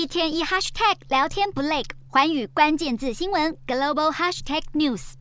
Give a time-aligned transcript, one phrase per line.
[0.00, 5.12] 一天一 hashtag 聊天不累，寰宇关键字新闻 global hashtag news。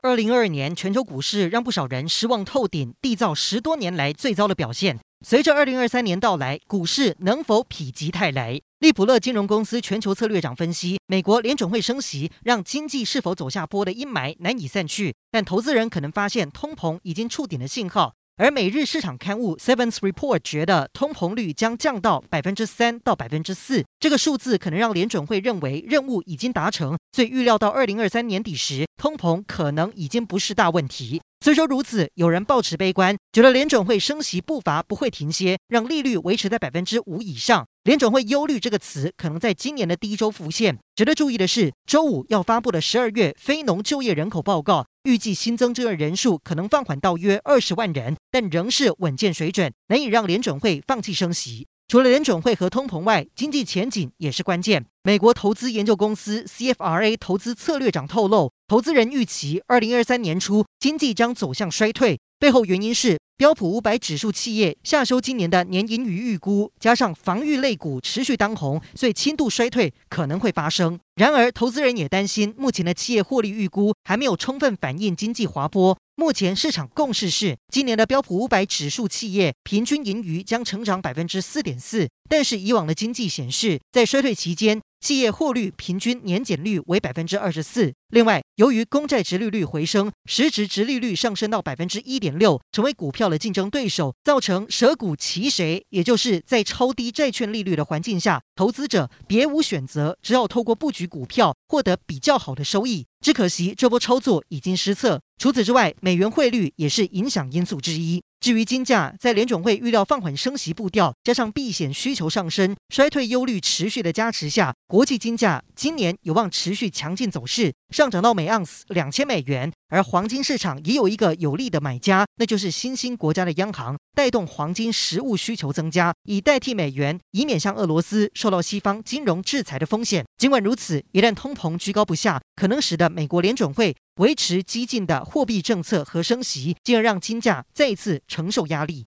[0.00, 4.98] 二零二二年全球股市让不少人失望透顶，缔造十多年来最糟的表现。
[5.22, 8.58] 随着二零二三年到来，股市能否否极泰来？
[8.78, 18.14] 利普勒金融公司全球策略长分析，美国联准会升息让经济是否走下坡的阴霾难以散去，但投资人可能发现通膨已经触顶的信号。
[18.42, 31.22] 而每日市场刊物 Sevens Report 觉得通膨率将降到百分之三到百分之四，这个数字可能让联准会认为任务已经达成，所以预料到二零二三年底时，通膨可能已经不是大问题。
[31.44, 37.64] 虽说如此，有人抱持悲观，觉得联准会升息步伐不会停歇，让利率维持在百分之五以上。
[37.84, 40.78] 联准会忧虑这个词可能在今年的第一周浮现。
[40.94, 51.66] 值得注意的是，周五要发布的十二月非农就业人口报告，预计新增就业人数可能放缓到约二十万人，但仍是稳健水准，难以让联准会放弃升息。
[51.88, 54.86] 除了联准会和通膨外，经济前景也是关键。
[55.02, 70.98] 美国投资研究公司 CFRA 投资策略长透露，投资人预期二零二三年初经济将走向衰退，背后原因是标普五百指数企业下修今年的年盈余预估，加上防御类股持续当红，所以轻度衰退可能会发生。
[71.14, 75.96] 然而，投资人也担心，目前的企业获利预估还没有充分反映经济滑坡。
[76.16, 82.08] 目前市场共识是，今年的标普五百指数企业平均盈余将成长百分之四点四。
[82.28, 87.92] 但是以往的经济显示，在衰退期间，企业获利平均年减率为百分之二十四。
[88.10, 95.84] 另外，由于公债殖利率回升，实质殖利率上升到百分之一点六，成为股票的竞争对手，造成舍股其谁？
[95.88, 103.06] 也就是在超低债券利率的环境下，投资者别无选择，只好透过布局股票获得比较好的收益。
[103.20, 105.20] 只可惜这波操作已经失策。
[105.38, 108.22] 除此之外，美元汇率也是影响因素之一。
[108.42, 119.70] 至于金价，在联准会预料放缓升息步调，加上避险需求上升、衰退忧虑持续的加持下，国际金价今年有望持续强劲走势，上涨到每盎司两千美元。
[119.90, 130.24] 而黄金市场也有一个有力的买家，那就是新兴国家的央行，带动黄金实物需求增加，以代替美元，以免向俄罗斯受到西方金融制裁的风险。
[130.36, 139.00] 尽管如此，一旦通膨居高不下，可能使得美国联准会维持激进的货币政策和升息，进而让金价再一次承受压力。